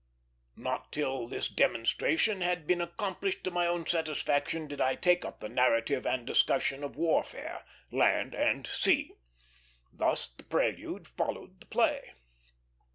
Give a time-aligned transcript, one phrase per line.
[0.55, 5.37] Not till this demonstration had been accomplished to my own satisfaction did I take up
[5.39, 9.11] the narrative and discussion of warfare, land and sea.
[9.93, 12.13] Thus the prelude followed the play.